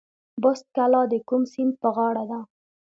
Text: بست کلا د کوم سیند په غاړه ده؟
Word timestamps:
بست 0.43 0.65
کلا 0.75 1.01
د 1.11 1.13
کوم 1.27 1.43
سیند 1.51 1.73
په 1.81 1.89
غاړه 1.95 2.23
ده؟ 2.31 2.39